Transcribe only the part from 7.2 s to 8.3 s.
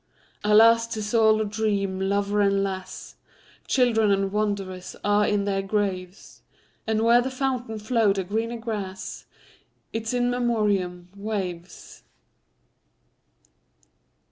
the fountain flow'd a